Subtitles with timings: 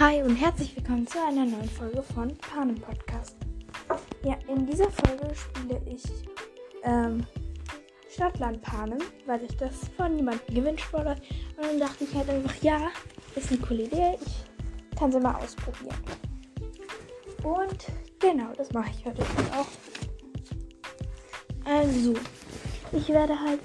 [0.00, 3.36] Hi und herzlich willkommen zu einer neuen Folge von Panem Podcast.
[4.24, 6.02] Ja, in dieser Folge spiele ich
[6.84, 7.26] ähm,
[8.10, 11.16] Stadtland Panem, weil ich das von jemandem gewünscht wurde.
[11.58, 12.88] Und dann dachte ich halt einfach, ja,
[13.36, 15.98] ist eine coole Idee, ich kann sie mal ausprobieren.
[17.44, 17.86] Und
[18.20, 19.20] genau, das mache ich heute
[19.54, 19.68] auch.
[21.66, 22.14] Also,
[22.92, 23.60] ich werde halt.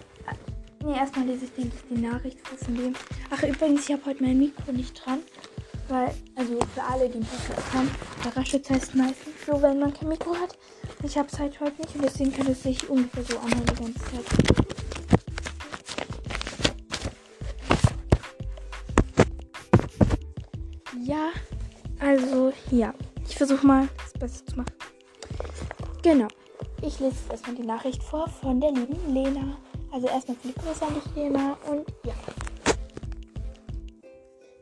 [0.83, 2.93] Ne, erstmal lese ich, denke ich, die Nachricht von dem.
[3.29, 5.19] Ach, übrigens, ich habe heute mein Mikro nicht dran.
[5.87, 7.91] Weil, also für alle, die einen Podcast haben,
[8.23, 10.57] der heißt meistens so, wenn man kein Mikro hat.
[11.03, 13.83] Ich habe es halt heute nicht und deswegen kann es sich ungefähr so anhören die
[13.83, 14.25] ganze Zeit.
[21.03, 21.29] Ja,
[21.99, 22.93] also ja.
[23.27, 24.73] Ich versuche mal das Beste zu machen.
[26.01, 26.27] Genau.
[26.81, 29.57] Ich lese jetzt erstmal die Nachricht vor von der lieben Lena.
[29.91, 31.57] Also erstmal viele Grüße an dich, Lena.
[31.69, 32.13] Und ja.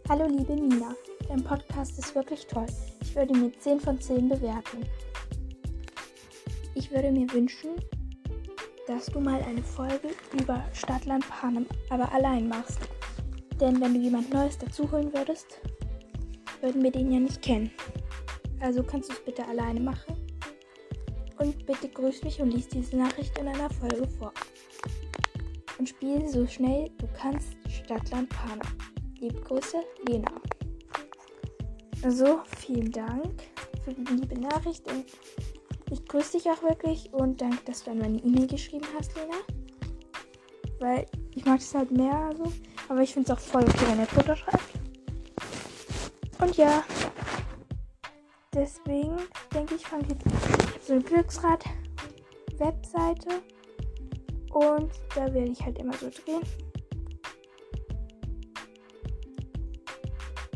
[0.10, 0.94] Hallo liebe Nina.
[1.34, 2.68] Dein Podcast ist wirklich toll.
[3.02, 4.86] Ich würde mir 10 von 10 bewerten.
[6.76, 7.72] Ich würde mir wünschen,
[8.86, 12.82] dass du mal eine Folge über Stadtland Panem, aber allein machst.
[13.60, 15.60] Denn wenn du jemand Neues dazuholen würdest,
[16.62, 17.72] würden wir den ja nicht kennen.
[18.60, 20.16] Also kannst du es bitte alleine machen.
[21.40, 24.34] Und bitte grüß mich und lies diese Nachricht in einer Folge vor.
[25.80, 28.68] Und spiel so schnell du kannst Stadtland Panem.
[29.20, 30.32] Liebe Grüße, Lena.
[32.04, 33.42] Also, vielen Dank
[33.86, 35.06] für die liebe Nachricht und
[35.90, 39.38] ich grüße dich auch wirklich und danke, dass du an meine E-Mail geschrieben hast, Lena.
[40.80, 42.52] Weil ich mag es halt mehr so,
[42.90, 44.74] aber ich finde es auch voll okay, wenn er drunter schreibt.
[46.42, 46.84] Und ja,
[48.54, 49.16] deswegen
[49.54, 50.26] denke ich, fange jetzt
[50.86, 53.30] so eine Glücksrad-Webseite
[54.52, 56.44] und da werde ich halt immer so drehen.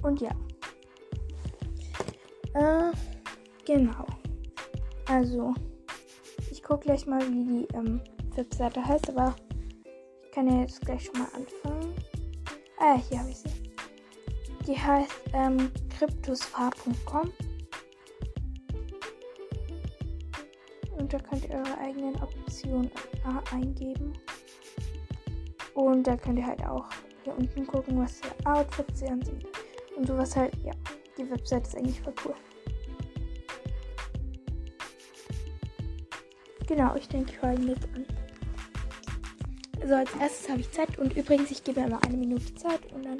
[0.01, 0.31] Und ja.
[2.57, 2.91] Äh,
[3.65, 4.05] genau.
[5.07, 5.53] Also,
[6.49, 8.01] ich gucke gleich mal, wie die ähm,
[8.35, 9.35] Webseite heißt, aber
[10.23, 11.93] ich kann ja jetzt gleich schon mal anfangen.
[12.79, 13.49] Ah, hier habe ich sie.
[14.65, 17.31] Die heißt ähm, cryptosfar.com.
[20.97, 22.89] Und da könnt ihr eure eigenen Optionen
[23.51, 24.13] eingeben.
[25.75, 26.85] Und da könnt ihr halt auch
[27.23, 29.45] hier unten gucken, was für Outfits ihr ansieht.
[29.95, 30.73] Und sowas halt, ja.
[31.17, 32.35] Die Website ist eigentlich voll cool.
[36.67, 38.05] Genau, ich denke, ich fange jetzt an.
[39.81, 43.05] Also als erstes habe ich Zeit und übrigens, ich gebe immer eine Minute Zeit und
[43.05, 43.17] dann.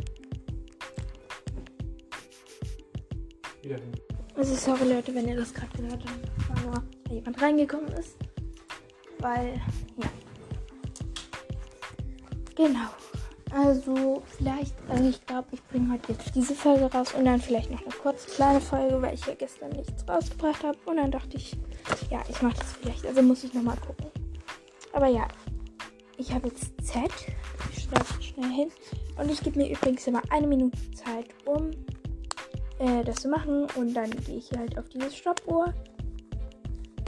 [3.61, 3.91] Wieder hin.
[4.35, 8.17] Also sorry Leute, wenn ihr das gerade gehört habt, aber da jemand reingekommen ist.
[9.19, 9.53] Weil,
[9.97, 10.09] ja.
[12.55, 12.89] Genau.
[13.51, 17.71] Also vielleicht, also ich glaube, ich bringe heute jetzt diese Folge raus und dann vielleicht
[17.71, 20.77] noch eine kurze kleine Folge, weil ich ja gestern nichts rausgebracht habe.
[20.85, 21.55] Und dann dachte ich,
[22.09, 23.05] ja, ich mache das vielleicht.
[23.05, 24.07] Also muss ich nochmal gucken.
[24.93, 25.27] Aber ja,
[26.17, 27.11] ich habe jetzt Z.
[27.75, 28.71] Ich schreibe schnell hin.
[29.17, 31.71] Und ich gebe mir übrigens immer eine Minute Zeit, um
[32.79, 33.67] äh, das zu machen.
[33.75, 35.73] Und dann gehe ich halt auf diese Stoppuhr.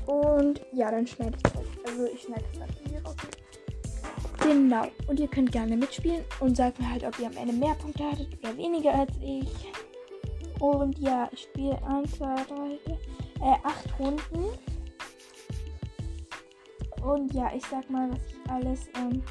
[0.05, 1.53] Und ja, dann schneide ich das.
[1.85, 3.15] Also ich schneide das halt hier raus.
[4.41, 4.87] Genau.
[5.07, 8.03] Und ihr könnt gerne mitspielen und sagt mir halt, ob ihr am Ende mehr Punkte
[8.03, 9.49] hattet oder weniger als ich.
[10.59, 12.43] Und ja, ich spiele 1, 2, 3,
[12.85, 12.97] 4,
[13.41, 14.45] äh, 8 Runden.
[17.03, 19.23] Und ja, ich sag mal, was ich alles, ähm,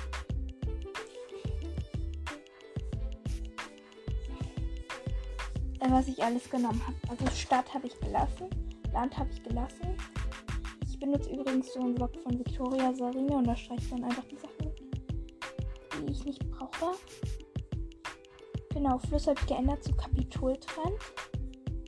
[5.81, 6.97] äh, was ich alles genommen habe.
[7.09, 8.49] Also Stadt habe ich gelassen,
[8.93, 9.97] Land habe ich gelassen.
[10.89, 14.37] Ich benutze übrigens so einen Blog von Victoria Sarine und da streiche dann einfach die
[14.37, 14.73] Sachen,
[16.01, 16.97] die ich nicht brauche.
[18.75, 20.99] Genau, Fluss habe ich geändert zu Kapitoltrend.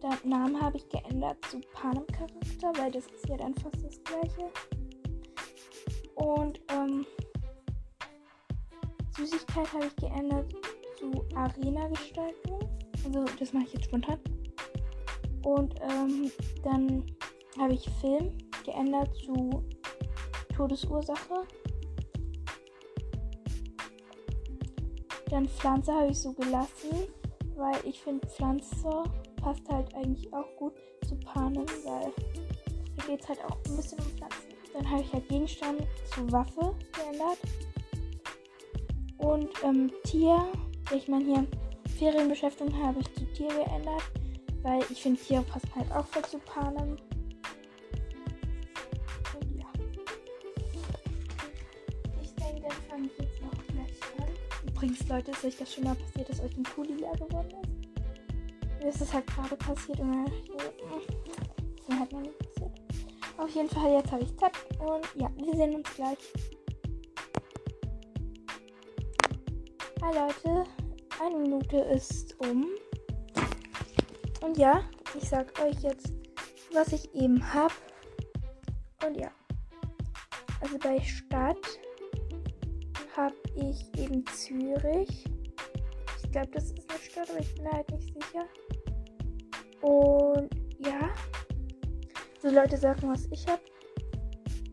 [0.03, 4.03] Der Name habe ich geändert zu Panem Charakter, weil das ist ja dann fast das
[4.05, 4.51] gleiche.
[6.21, 7.07] Und ähm,
[9.17, 10.53] Süßigkeit habe ich geändert
[10.99, 12.61] zu Arena-Gestaltung.
[13.05, 14.19] Also das mache ich jetzt spontan.
[15.43, 16.31] Und ähm,
[16.63, 17.05] dann
[17.59, 19.65] habe ich Film geändert zu
[20.55, 21.47] Todesursache.
[25.31, 27.09] Dann Pflanze habe ich so gelassen,
[27.57, 29.05] weil ich finde Pflanze
[29.41, 30.75] passt halt eigentlich auch gut
[31.09, 32.13] zu Panem, weil
[32.97, 34.50] da geht es halt auch ein bisschen um Pflanzen.
[34.75, 35.83] Dann habe ich halt Gegenstand
[36.15, 37.39] zu Waffe geändert.
[39.19, 40.47] Und ähm, Tier,
[40.95, 41.47] ich meine hier
[41.99, 44.03] Ferienbeschäftigung habe ich zu Tier geändert,
[44.63, 46.97] weil ich finde Tiere passen halt auch voll zu Panem.
[49.35, 49.67] Und ja.
[52.23, 54.33] Ich denke, dann fange ich jetzt auch gleich an.
[54.67, 57.81] Übrigens, Leute, ist euch das schon mal passiert, dass euch ein Kuli leer geworden ist?
[58.83, 60.25] das ist halt gerade passiert und mir
[61.89, 62.90] mir halt noch nicht passiert.
[63.41, 66.19] Auf jeden Fall, jetzt habe ich Tab und ja, wir sehen uns gleich.
[70.03, 70.65] Hi Leute,
[71.19, 72.67] eine Minute ist um.
[74.43, 74.85] Und ja,
[75.17, 76.13] ich sag euch jetzt,
[76.75, 77.73] was ich eben habe.
[79.07, 79.31] Und ja.
[80.61, 81.67] Also bei Stadt
[83.17, 85.25] habe ich eben Zürich.
[86.23, 88.45] Ich glaube, das ist eine Stadt, aber ich bin halt nicht sicher.
[89.81, 91.09] Und ja.
[92.43, 93.61] So Leute sagen, was ich habe.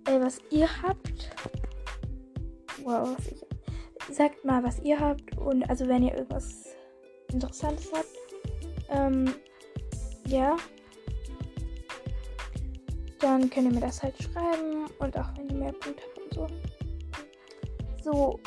[0.05, 1.35] Äh, was ihr habt.
[2.83, 4.15] Wow, was ich hab.
[4.15, 5.37] Sagt mal, was ihr habt.
[5.37, 6.77] Und also wenn ihr irgendwas
[7.33, 8.07] Interessantes habt.
[8.89, 9.33] Ähm,
[10.27, 10.55] ja.
[13.19, 14.85] Dann könnt ihr mir das halt schreiben.
[14.99, 16.47] Und auch wenn ihr mehr Punkte habt und so.
[18.01, 18.39] So.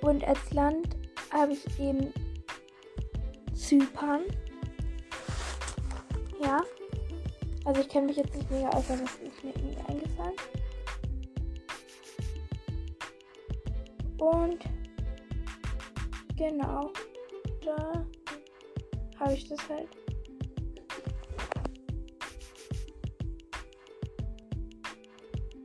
[0.00, 0.96] Und als Land
[1.30, 2.10] habe ich eben
[3.52, 4.22] Zypern.
[6.42, 6.62] Ja.
[7.66, 10.36] Also ich kenne mich jetzt nicht mega aus, aber das ist mir irgendwie eingefallen.
[14.18, 14.64] Und
[16.36, 16.92] genau,
[17.64, 18.06] da
[19.18, 19.88] habe ich das halt.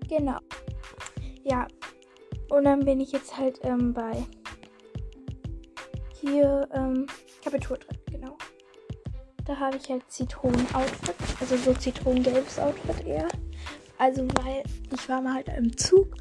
[0.09, 0.39] Genau.
[1.43, 1.67] Ja.
[2.49, 4.25] Und dann bin ich jetzt halt ähm, bei
[6.19, 7.05] hier ähm,
[7.43, 8.00] Kapitol drin.
[9.45, 13.27] Da habe ich halt Zitronen-Outfit, also so Zitronengelbes Outfit eher.
[13.97, 16.15] Also weil ich war mal halt im Zug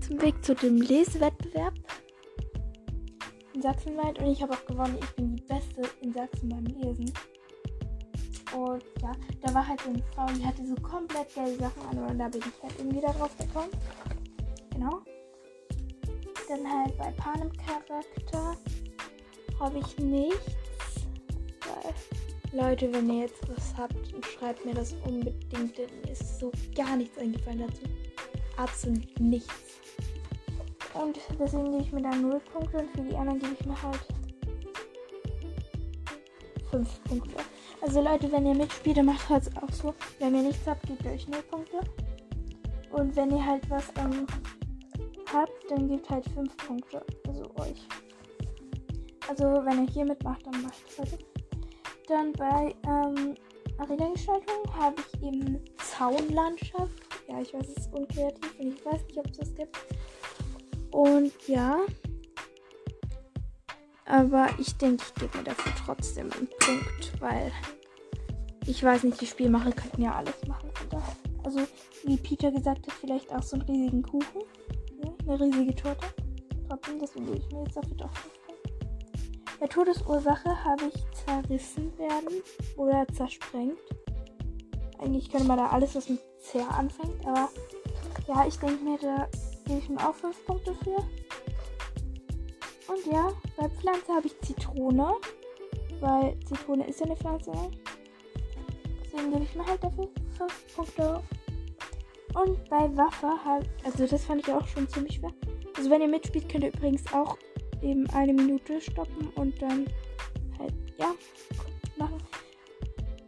[0.00, 1.74] zum Weg zu dem Lesewettbewerb
[3.54, 4.96] in Sachsenwald und ich habe auch gewonnen.
[5.00, 7.12] Ich bin die Beste in Sachsen beim Lesen.
[8.56, 9.12] Und ja,
[9.42, 12.28] da war halt so eine Frau, die hatte so komplett gelbe Sachen an und da
[12.28, 13.70] bin ich halt irgendwie da drauf gekommen.
[14.70, 15.02] Genau.
[16.48, 18.56] Dann halt bei Panem Charakter
[19.60, 20.56] habe ich nichts.
[21.60, 21.94] Weil,
[22.52, 26.96] Leute, wenn ihr jetzt was habt, schreibt mir das unbedingt, denn mir ist so gar
[26.96, 27.82] nichts eingefallen dazu.
[28.56, 29.78] Absolut nichts.
[30.94, 33.82] Und deswegen gebe ich mir da 0 Punkte und für die anderen gebe ich mir
[33.82, 34.00] halt
[36.70, 37.36] 5 Punkte.
[37.82, 39.94] Also Leute, wenn ihr mitspielt, dann macht halt auch so.
[40.18, 41.80] Wenn ihr nichts habt, gebt ihr euch 0 Punkte.
[42.90, 44.26] Und wenn ihr halt was ähm,
[45.32, 47.04] habt, dann gebt halt 5 Punkte.
[47.26, 47.86] Also euch.
[49.28, 51.37] Also wenn ihr hier mitmacht, dann macht es halt.
[52.08, 53.34] Dann bei ähm,
[53.76, 56.92] Arena-Gestaltung habe ich eben Zaunlandschaft.
[57.28, 59.76] Ja, ich weiß, es ist unkreativ und ich weiß nicht, ob es das gibt.
[60.90, 61.80] Und ja.
[64.06, 67.52] Aber ich denke, ich gebe mir dafür trotzdem einen Punkt, weil
[68.66, 70.70] ich weiß nicht, die Spielmacher könnten ja alles machen.
[71.44, 71.60] Also,
[72.04, 74.42] wie Peter gesagt hat, vielleicht auch so einen riesigen Kuchen.
[75.02, 76.06] Ja, eine riesige Torte.
[76.68, 78.10] Trotzdem, deswegen gebe ich mir jetzt dafür doch
[79.60, 82.42] Bei Todesursache habe ich zerrissen werden
[82.76, 83.78] oder zersprengt.
[84.98, 87.48] Eigentlich könnte man da alles, was mit C anfängt, aber
[88.26, 89.28] ja, ich denke mir, da
[89.66, 90.96] gebe ich mir auch 5 Punkte für.
[92.92, 95.14] Und ja, bei Pflanze habe ich Zitrone.
[96.00, 97.52] Weil Zitrone ist ja eine Pflanze.
[99.02, 101.22] Deswegen gebe ich mir halt dafür 5 Punkte.
[102.34, 105.32] Und bei Waffe halt, also das fand ich auch schon ziemlich schwer.
[105.76, 107.36] Also wenn ihr mitspielt, könnt ihr übrigens auch
[107.82, 109.86] eben eine Minute stoppen und dann
[110.58, 111.14] halt, ja,
[111.96, 112.22] machen.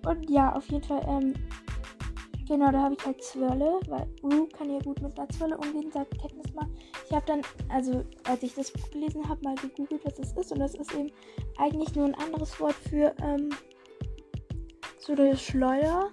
[0.07, 1.35] Und ja, auf jeden Fall, ähm,
[2.49, 5.90] genau, da habe ich halt Zwirle, weil Ru kann ja gut mit einer Zwirle umgehen,
[5.92, 6.66] sagt Katniss mal.
[7.07, 10.52] Ich habe dann, also als ich das Buch gelesen habe, mal gegoogelt, was das ist.
[10.52, 11.11] Und das ist eben
[11.59, 13.50] eigentlich nur ein anderes Wort für, ähm,
[14.99, 16.11] so eine Schleuder.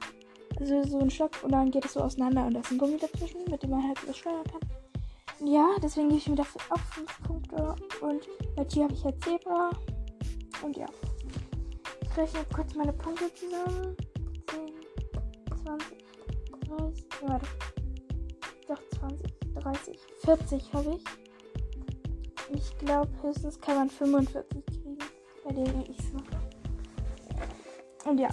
[0.59, 2.97] Also so ein Stock und dann geht es so auseinander und da ist ein Gummi
[2.97, 4.76] dazwischen, mit dem man halt das steuern kann.
[5.45, 7.75] Ja, deswegen gebe ich mir dafür auch 5 Punkte.
[8.01, 9.69] Und bei Tier habe ich halt Zebra.
[10.63, 10.87] Und ja.
[12.01, 13.95] Ich rechne kurz meine Punkte zusammen.
[14.49, 14.73] 10,
[15.63, 15.97] 20,
[16.67, 17.47] 30, warte.
[18.67, 21.03] Doch 20, 30, 40 habe ich.
[22.55, 24.97] Ich glaube, höchstens kann man 45 kriegen.
[25.43, 26.17] Bei denen ich so.
[28.09, 28.29] Und ja.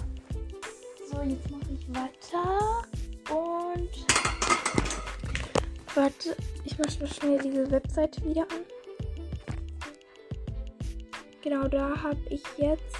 [1.11, 2.81] So, jetzt mache ich weiter.
[3.29, 4.14] Und.
[5.95, 6.35] Warte,
[6.65, 8.65] ich mache noch schnell diese Webseite wieder an.
[11.41, 12.97] Genau, da habe ich jetzt.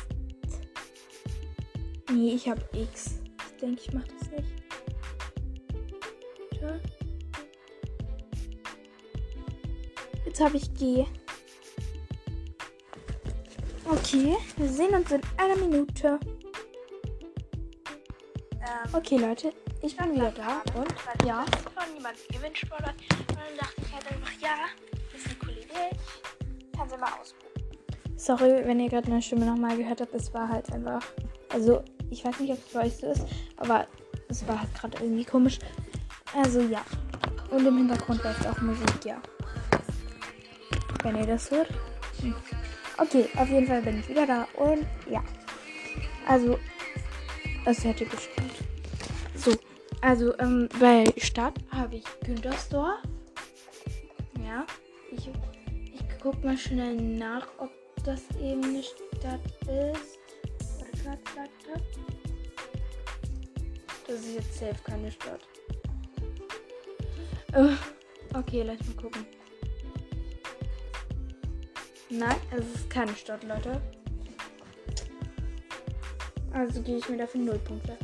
[2.09, 3.19] Nee, ich habe X.
[3.51, 4.53] Ich denke, ich mache das nicht.
[6.61, 6.79] Da.
[10.25, 11.05] Jetzt habe ich G.
[13.83, 16.17] Okay, wir sehen uns in einer Minute.
[18.93, 19.51] Okay, Leute,
[19.85, 20.93] ich bin wieder da und
[21.25, 21.45] ja.
[21.73, 22.93] Von niemandem gewünscht worden.
[23.29, 24.55] Und dann dachte ich halt einfach, ja,
[25.11, 26.75] das ist eine coole Idee.
[26.75, 28.17] Kann sie mal ausprobieren.
[28.17, 30.13] Sorry, wenn ihr gerade meine Stimme nochmal gehört habt.
[30.15, 31.03] Es war halt einfach.
[31.49, 33.25] Also, ich weiß nicht, ob es bei euch so ist,
[33.57, 33.87] aber
[34.27, 35.59] es war halt gerade irgendwie komisch.
[36.33, 36.83] Also, ja.
[37.51, 39.21] Und im Hintergrund läuft auch Musik, ja.
[41.03, 41.69] Wenn ihr das hört.
[42.21, 42.35] Hm.
[42.97, 44.47] Okay, auf jeden Fall bin ich wieder da.
[44.55, 45.23] Und ja.
[46.27, 46.57] Also,
[47.65, 48.34] es hätte gespielt.
[50.05, 52.99] So, also ähm, bei Stadt habe ich Güntersdorf.
[54.45, 54.65] Ja,
[55.11, 55.29] ich,
[55.93, 57.71] ich guck mal schnell nach, ob
[58.03, 60.19] das eben eine Stadt ist.
[64.07, 65.41] Das ist jetzt safe keine Stadt.
[67.55, 67.71] Uh,
[68.37, 69.25] okay, lass mal gucken.
[72.11, 73.81] Nein, es ist keine Stadt, Leute.
[76.53, 77.97] Also gehe ich mir dafür 0 Punkte.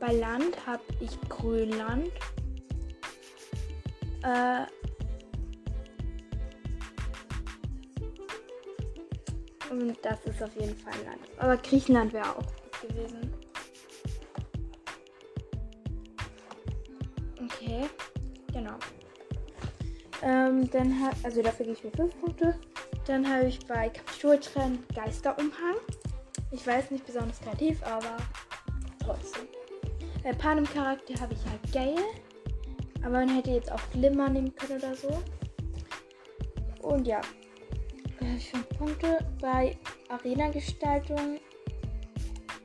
[0.00, 2.10] Bei Land habe ich Grönland.
[4.22, 4.64] Äh,
[9.70, 11.20] und das ist auf jeden Fall Land.
[11.36, 13.34] Aber Griechenland wäre auch gut gewesen.
[17.42, 17.88] Okay,
[18.52, 18.76] genau.
[20.22, 22.58] Ähm, dann hat, also dafür gehe ich mir 5 Punkte.
[23.06, 25.76] Dann habe ich bei Kapitultrend Geisterumhang.
[26.52, 28.16] Ich weiß nicht besonders kreativ, aber
[29.04, 29.59] trotzdem.
[30.22, 32.06] Bei Panem Charakter habe ich halt Gale.
[33.02, 35.22] Aber man hätte jetzt auch Glimmer nehmen können oder so.
[36.82, 37.20] Und ja.
[38.18, 39.18] Da habe ich 5 Punkte.
[39.40, 41.40] Bei Arena-Gestaltung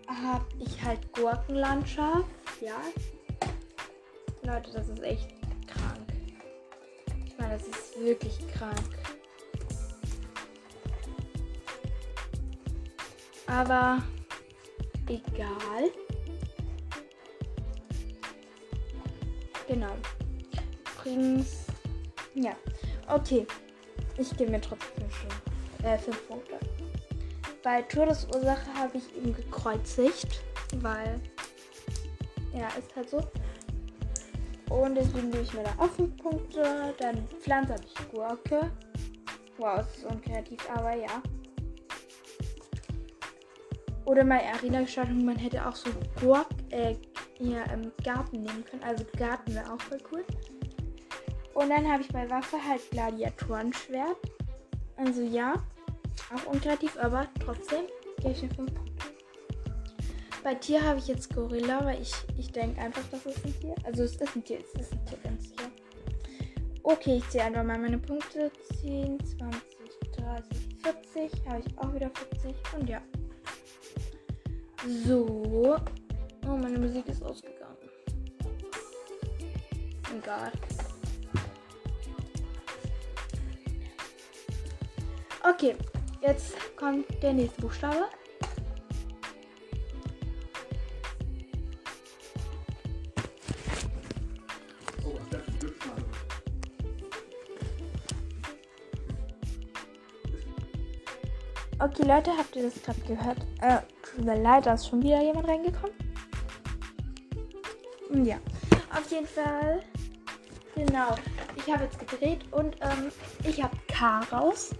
[0.07, 2.25] habe ich halt Gurkenlandschaft.
[2.59, 2.81] Ja.
[4.43, 5.29] Leute, das ist echt
[5.67, 6.13] krank.
[7.25, 8.75] Ich meine, das ist wirklich krank.
[13.47, 14.03] Aber
[15.07, 15.91] egal.
[19.67, 19.91] Genau.
[20.95, 21.65] Übrigens.
[22.33, 22.55] Ja.
[23.07, 23.45] Okay.
[24.17, 26.59] Ich gebe mir trotzdem schon äh, 5 Punkte.
[27.63, 30.41] Bei Todesursache habe ich ihn gekreuzigt,
[30.75, 31.19] weil.
[32.53, 33.21] Ja, ist halt so.
[34.69, 36.93] Und deswegen gebe ich mir da auch 5 Punkte.
[36.99, 38.71] Dann Pflanze habe ich Gurke.
[39.57, 41.21] Wow, es ist unkreativ, aber ja.
[44.05, 46.95] Oder mal Arena-Gestaltung, man hätte auch so Gurk, äh,
[47.37, 48.83] hier im Garten nehmen können.
[48.83, 50.25] Also Garten wäre auch voll cool.
[51.53, 54.17] Und dann habe ich bei Waffe halt Gladiatorenschwert.
[54.97, 55.53] Also ja,
[56.33, 57.85] auch unkreativ, aber trotzdem
[58.17, 58.95] gebe ich mir 5 Punkte.
[60.43, 63.75] Bei Tier habe ich jetzt Gorilla, weil ich, ich denke einfach, das ist ein Tier.
[63.83, 65.71] Also es ist ein Tier, es ist ein Tier, ganz sicher.
[66.83, 68.51] Okay, ich zähle einfach mal meine Punkte.
[68.81, 69.61] 10, 20,
[70.17, 70.77] 30,
[71.13, 71.47] 40.
[71.47, 72.11] Habe ich auch wieder
[72.41, 72.55] 40.
[72.79, 73.01] Und ja.
[75.03, 75.77] So.
[76.47, 77.75] Oh, meine Musik ist ausgegangen.
[80.15, 80.51] Egal.
[85.47, 85.75] Okay,
[86.21, 88.05] jetzt kommt der nächste Buchstabe.
[101.77, 103.37] Okay, Leute, habt ihr das gerade gehört?
[103.61, 106.04] Äh, tut mir leid, da ist schon wieder jemand reingekommen.
[108.23, 108.37] Ja,
[108.95, 109.81] auf jeden Fall.
[110.75, 111.15] Genau.
[111.55, 113.11] Ich habe jetzt gedreht und ähm,
[113.43, 114.71] ich habe K raus.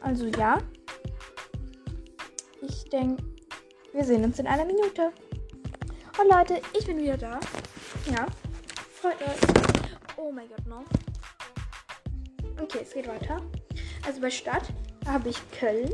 [0.00, 0.58] Also ja.
[2.60, 3.22] Ich denke,
[3.92, 5.12] wir sehen uns in einer Minute.
[6.20, 7.38] Und Leute, ich bin wieder da.
[8.10, 8.26] Ja.
[9.00, 9.38] Freut euch.
[10.16, 10.84] Oh mein Gott, no.
[12.60, 13.40] Okay, es geht weiter.
[14.06, 14.72] Also bei Stadt
[15.06, 15.90] habe ich Köln.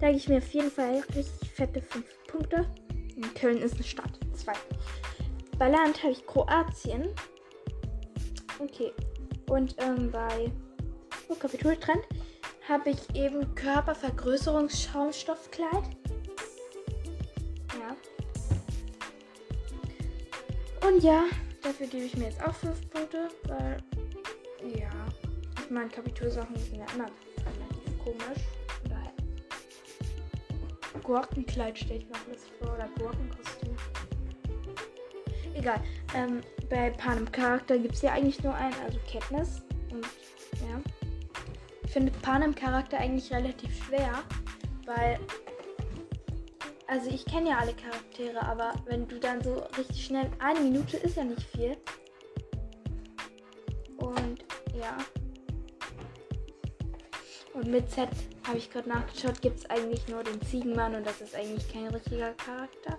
[0.00, 2.66] Da gebe ich mir auf jeden Fall richtig fette 5 Punkte.
[3.34, 4.19] Köln ist eine Stadt.
[4.40, 4.52] 2.
[5.58, 7.10] Bei Land habe ich Kroatien.
[8.58, 8.92] Okay.
[9.48, 10.50] Und ähm, bei
[11.28, 12.02] oh, Kapitultrend
[12.68, 15.84] habe ich eben Körpervergrößerungsschaumstoffkleid.
[17.78, 17.96] Ja.
[20.88, 21.22] Und ja,
[21.62, 23.78] dafür gebe ich mir jetzt auch 5 Punkte, weil
[24.78, 24.90] ja,
[25.62, 28.44] ich meine Kapitulsachen sind ja immer relativ komisch.
[31.10, 33.74] Gurkenkleid stelle ich mir alles vor oder Gurkenkostüm.
[35.54, 35.80] Egal.
[36.14, 39.62] Ähm, bei Panem Charakter gibt es ja eigentlich nur einen, also Katniss.
[39.90, 40.04] Und
[40.54, 40.80] ja.
[41.84, 44.22] Ich finde Panem Charakter eigentlich relativ schwer,
[44.86, 45.18] weil.
[46.86, 50.30] Also ich kenne ja alle Charaktere, aber wenn du dann so richtig schnell.
[50.40, 51.76] Eine Minute ist ja nicht viel.
[53.98, 54.96] Und ja.
[57.52, 58.08] Und mit Z
[58.46, 61.88] habe ich gerade nachgeschaut, gibt es eigentlich nur den Ziegenmann und das ist eigentlich kein
[61.88, 62.98] richtiger Charakter.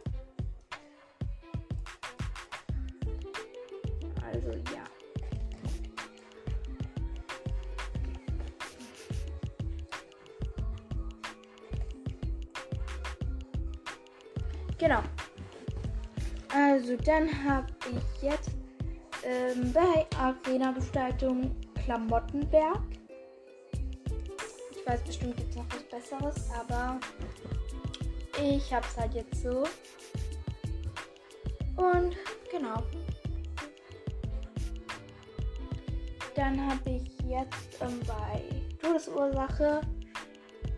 [14.81, 15.03] Genau.
[16.53, 18.50] Also dann habe ich jetzt
[19.23, 22.81] ähm, bei Arena-Gestaltung Klamottenberg.
[24.71, 27.00] Ich weiß bestimmt gibt es noch was Besseres, aber
[28.41, 29.63] ich habe es halt jetzt so.
[31.77, 32.17] Und
[32.50, 32.83] genau.
[36.35, 38.43] Dann habe ich jetzt ähm, bei
[38.81, 39.81] Todesursache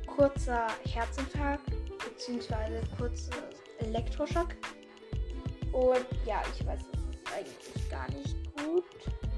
[0.06, 1.72] kurzer Herzinfarkt
[2.18, 2.82] bzw.
[2.98, 3.53] kurzer
[3.86, 4.50] Elektroschock.
[5.72, 8.86] Und ja, ich weiß, es ist eigentlich gar nicht gut.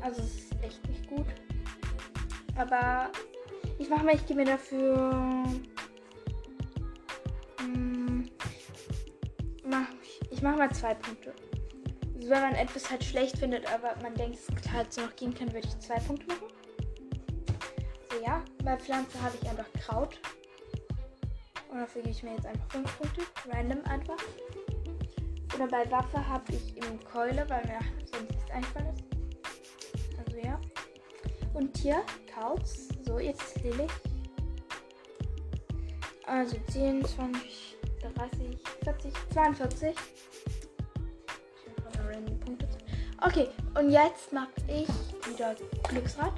[0.01, 1.27] Also es ist echt nicht gut.
[2.55, 3.11] Aber
[3.77, 5.45] ich mache mal, ich gebe mir dafür.
[7.59, 8.29] Hm,
[10.29, 11.33] ich mache mal zwei Punkte.
[12.15, 15.33] Also wenn man etwas halt schlecht findet, aber man denkt, es halt so noch gehen
[15.33, 16.47] kann, würde ich zwei Punkte machen.
[18.11, 20.19] So ja, bei Pflanze habe ich einfach Kraut.
[21.69, 23.21] Und dafür gebe ich mir jetzt einfach fünf Punkte.
[23.51, 24.17] Random einfach.
[25.55, 27.79] Oder bei Waffe habe ich eben Keule, weil mir
[28.11, 30.19] sonst nichts eingefallen ist.
[30.25, 30.59] Also ja.
[31.53, 32.89] Und hier Kauz.
[33.05, 33.91] So, jetzt ich.
[36.25, 39.95] Also 10, 20, 30, 40, 42.
[43.25, 44.87] Okay, und jetzt mache ich
[45.29, 45.55] wieder
[45.89, 46.33] Glücksrad.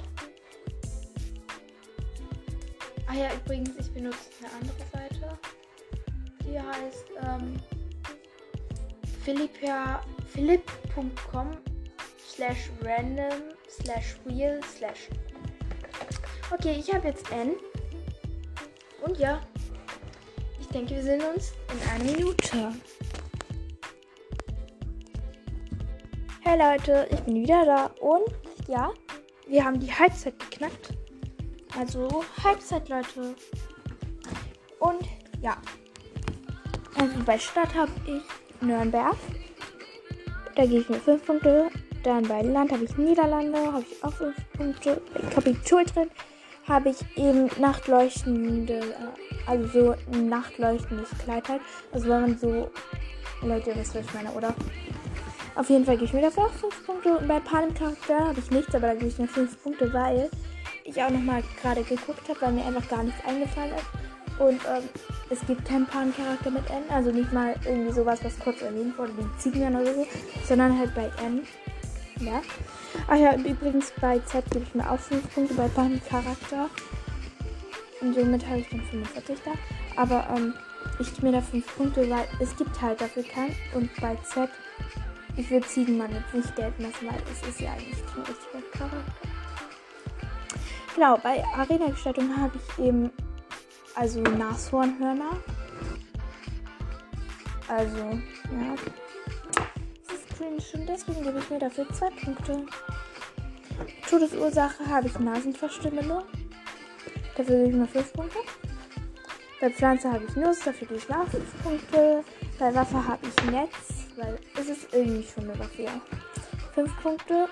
[3.06, 5.38] Ah ja, übrigens, ich benutze eine andere Seite.
[6.48, 7.60] Die heißt ähm,
[10.32, 11.50] philipp.com
[12.26, 15.10] slash random slash wheel slash.
[16.50, 17.56] Okay, ich habe jetzt N.
[19.04, 19.40] Und ja,
[20.58, 22.72] ich denke, wir sehen uns in einer Minute.
[26.40, 28.24] Hey Leute, ich bin wieder da und
[28.68, 28.90] ja,
[29.46, 30.94] wir haben die Halbzeit geknackt.
[31.78, 33.34] Also Halbzeit, Leute.
[34.78, 35.06] Und
[35.42, 35.60] ja,
[36.98, 38.22] also bei Stadt habe ich
[38.60, 39.16] Nürnberg.
[40.54, 41.68] Da gehe ich mir 5 Punkte.
[42.02, 45.00] Dann bei Land habe ich Niederlande, habe ich auch 5 Punkte.
[45.14, 46.10] Bei Kapitol drin
[46.68, 48.80] habe ich eben nachtleuchtende,
[49.46, 51.60] also so ein nachtleuchtendes Kleid halt.
[51.92, 52.70] Also wenn man so,
[53.42, 54.54] Leute, das was ich meine, oder?
[55.54, 57.18] Auf jeden Fall gehe ich mir dafür auch 5 Punkte.
[57.18, 60.30] Und bei Panem-Charakter habe ich nichts, aber da gebe ich mir 5 Punkte, weil
[60.84, 64.07] ich auch nochmal gerade geguckt habe, weil mir einfach gar nichts eingefallen ist.
[64.38, 64.88] Und ähm,
[65.30, 69.12] es gibt keinen Pan-Charakter mit N, also nicht mal irgendwie sowas, was kurz erwähnt wurde,
[69.16, 70.06] wie Ziegen oder so,
[70.46, 71.42] sondern halt bei N.
[72.20, 72.42] Ja.
[73.08, 76.70] Ach ja, übrigens bei Z gebe ich mir auch 5 Punkte bei Pan-Charakter.
[78.00, 79.52] Und somit habe ich dann 45 da.
[80.00, 80.54] Aber ähm,
[81.00, 83.54] ich gebe mir da 5 Punkte, weil es gibt halt dafür keinen.
[83.74, 84.48] Und bei Z,
[85.36, 89.12] ich würde Ziegenmann jetzt nicht gelten lassen, weil es ist ja eigentlich kein richtiger Charakter.
[90.94, 93.10] Genau, bei Arena-Gestaltung habe ich eben
[93.98, 95.36] also Nashornhörner.
[97.66, 98.74] Also, ja.
[100.06, 102.64] Das ist cringe und deswegen gebe ich mir dafür zwei Punkte.
[104.08, 106.22] Todesursache habe ich Nasenverstümmelung.
[107.36, 108.38] Dafür gebe ich mir fünf Punkte.
[109.60, 112.24] Bei Pflanze habe ich Nuss, dafür gebe ich mir auch fünf Punkte.
[112.58, 116.00] Bei Waffe habe ich Netz, weil es ist irgendwie schon eine Waffe, ja.
[116.74, 117.48] Fünf Punkte.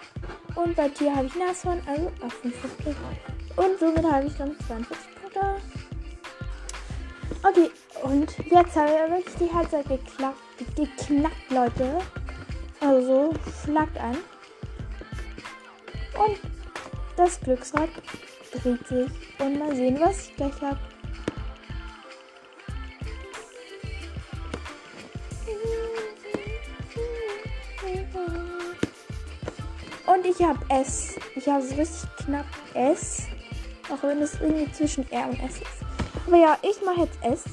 [0.55, 2.95] Und bei Tier habe ich Nashorn, also auch fünf Punkte.
[3.57, 5.57] Und somit habe ich dann 42 Punkte.
[7.49, 7.71] Okay,
[8.03, 10.41] und jetzt haben wir wirklich die Halbzeit geklappt,
[10.75, 11.99] geknackt, Leute.
[12.81, 13.33] Also,
[13.63, 14.17] schlagt an.
[16.19, 16.41] Und
[17.17, 17.91] das Glücksrad
[18.51, 19.11] dreht sich.
[19.39, 20.79] Und mal sehen, was ich gleich habe.
[30.07, 31.15] Und ich habe S.
[31.37, 33.29] Ich habe so richtig knapp S.
[33.89, 35.86] Auch wenn es irgendwie zwischen R und S ist.
[36.27, 37.45] Aber ja, ich mache jetzt S.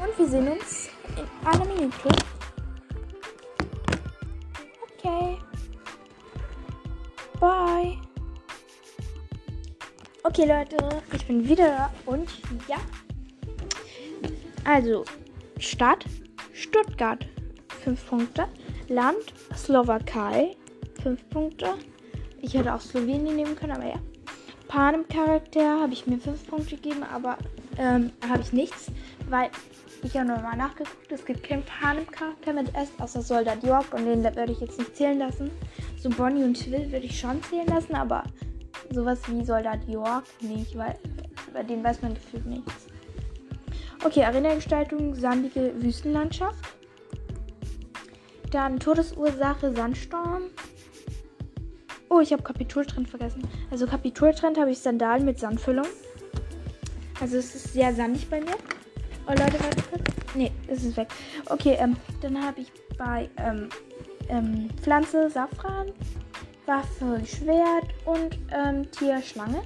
[0.00, 2.08] Und wir sehen uns in einer Minute.
[4.98, 5.38] Okay.
[7.38, 7.98] Bye.
[10.22, 12.28] Okay, Leute, ich bin wieder da und
[12.66, 12.78] ja.
[14.64, 15.04] Also,
[15.58, 16.04] Stadt
[16.52, 17.26] Stuttgart
[17.84, 18.48] 5 Punkte.
[18.88, 20.56] Land Slowakei
[21.02, 21.74] 5 Punkte.
[22.40, 24.00] Ich hätte auch Slowenien nehmen können, aber ja.
[24.68, 27.38] Panem-Charakter habe ich mir 5 Punkte gegeben, aber
[27.78, 28.90] ähm, habe ich nichts,
[29.28, 29.50] weil
[30.02, 31.10] ich habe nochmal nachgeguckt.
[31.10, 34.96] Es gibt keinen Panem-Charakter mit S, außer Soldat York und den würde ich jetzt nicht
[34.96, 35.50] zählen lassen.
[35.98, 38.24] So Bonnie und Will würde ich schon zählen lassen, aber
[38.90, 40.94] sowas wie Soldat York nicht, weil
[41.52, 42.86] bei dem weiß man gefühlt nichts.
[44.04, 46.64] Okay, Arena-Gestaltung, sandige Wüstenlandschaft.
[48.50, 50.42] Dann Todesursache, Sandstorm.
[52.08, 53.42] Oh, ich habe Kapitultrend vergessen.
[53.70, 55.86] Also Kapitultrend habe ich Sandalen mit Sandfüllung.
[57.20, 58.56] Also es ist sehr sandig bei mir.
[59.26, 60.02] Oh Leute, warte kurz.
[60.34, 61.08] Nee, es ist weg.
[61.46, 63.68] Okay, ähm, dann habe ich bei ähm,
[64.28, 65.92] ähm, Pflanze Safran,
[66.66, 69.62] Waffe Schwert und ähm, Tier Schlange.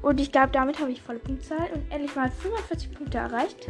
[0.00, 3.68] Und ich glaube, damit habe ich volle Punktzahl und endlich mal 45 Punkte erreicht.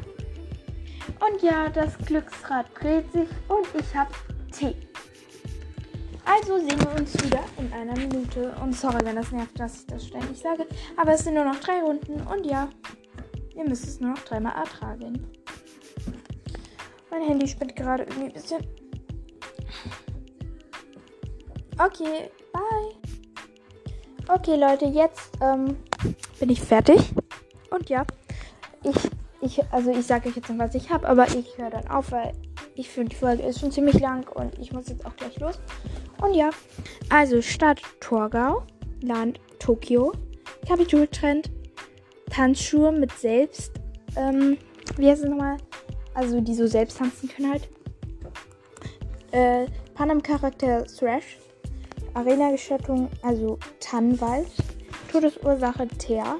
[1.21, 4.13] Und ja, das Glücksrad dreht sich und ich habe
[4.51, 4.75] T.
[6.25, 8.55] Also sehen wir uns wieder in einer Minute.
[8.63, 10.67] Und sorry, wenn das nervt, dass ich das ständig sage.
[10.97, 12.69] Aber es sind nur noch drei Runden und ja,
[13.55, 15.27] ihr müsst es nur noch dreimal ertragen.
[17.11, 18.67] Mein Handy spinnt gerade irgendwie ein bisschen.
[21.79, 23.13] Okay, bye.
[24.29, 25.77] Okay, Leute, jetzt ähm,
[26.39, 27.13] bin ich fertig.
[27.71, 28.07] Und ja,
[28.83, 28.97] ich,
[29.41, 32.13] ich, also ich sage euch jetzt noch, was ich habe, aber ich höre dann auf,
[32.13, 32.33] weil
[32.75, 35.59] ich finde, die Folge ist schon ziemlich lang und ich muss jetzt auch gleich los.
[36.21, 36.51] Und ja,
[37.11, 38.63] also Stadt Torgau,
[39.03, 40.13] Land Tokio,
[40.67, 41.51] Kapitultrend,
[42.31, 43.73] Tanzschuhe mit selbst,
[44.17, 44.57] ähm,
[44.97, 45.57] wie heißt es nochmal?
[46.15, 47.69] Also die so selbst tanzen können halt.
[49.33, 51.39] Äh, Panem-Charakter Thrash,
[52.15, 54.49] Arena-Gestattung, also Tannenwald,
[55.11, 56.39] Todesursache Teer,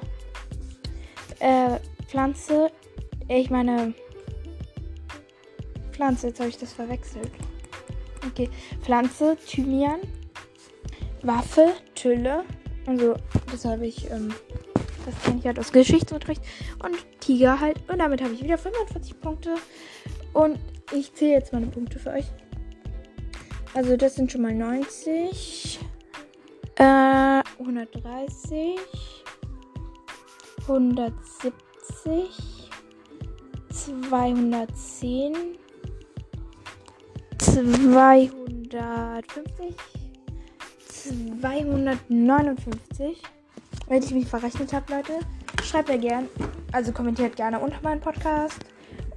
[1.39, 2.71] äh, Pflanze,
[3.27, 3.93] ich meine,
[5.93, 7.31] Pflanze, jetzt habe ich das verwechselt.
[8.27, 8.49] Okay,
[8.81, 9.99] Pflanze, Thymian,
[11.21, 12.43] Waffe, Tülle,
[12.85, 13.15] also
[13.51, 14.33] das habe ich, ähm,
[15.05, 16.41] das kenne ich halt aus Geschichtsunterricht
[16.83, 19.55] und Tiger halt und damit habe ich wieder 45 Punkte
[20.33, 20.59] und
[20.91, 22.25] ich zähle jetzt meine Punkte für euch.
[23.73, 25.79] Also das sind schon mal 90.
[26.75, 28.79] Äh, 130.
[30.67, 31.53] 170.
[33.69, 35.33] 210.
[37.53, 38.33] 250.
[41.39, 43.21] 259.
[43.87, 45.19] Wenn ich mich verrechnet habe, Leute,
[45.61, 46.27] schreibt mir gern.
[46.71, 48.57] Also kommentiert gerne unter meinen Podcast.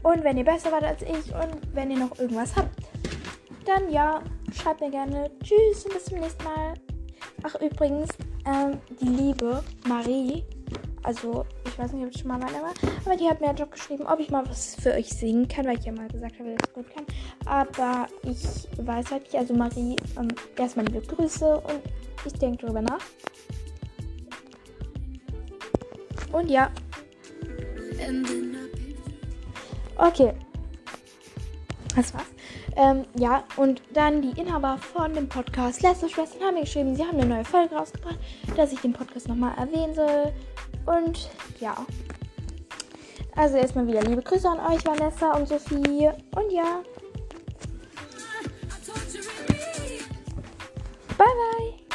[0.02, 2.78] Und wenn ihr besser wart als ich und wenn ihr noch irgendwas habt,
[3.64, 4.20] dann ja,
[4.52, 5.30] schreibt mir gerne.
[5.42, 6.74] Tschüss und bis zum nächsten Mal.
[7.42, 8.10] Ach, übrigens,
[8.44, 10.44] ähm, die liebe Marie,
[11.06, 12.72] also ich weiß nicht, ob ich schon mal meine war,
[13.04, 15.78] aber die hat mir Job geschrieben, ob ich mal was für euch singen kann, weil
[15.78, 17.06] ich ja mal gesagt habe, dass ich gut kann.
[17.44, 19.36] Aber ich weiß halt nicht.
[19.36, 21.80] Also Marie, ähm, erstmal liebe Grüße und
[22.24, 22.98] ich denke darüber nach.
[26.32, 26.70] Und ja.
[29.96, 30.32] Okay.
[31.94, 32.26] Das war's.
[32.74, 37.02] Ähm, ja, und dann die Inhaber von dem Podcast Lester Schwestern haben mir geschrieben, sie
[37.02, 38.18] haben eine neue Folge rausgebracht,
[38.54, 40.32] dass ich den Podcast nochmal erwähnen soll.
[40.86, 41.74] Und ja.
[43.34, 46.10] Also erstmal wieder liebe Grüße an euch, Vanessa und Sophie.
[46.34, 46.82] Und ja.
[51.18, 51.85] Bye, bye.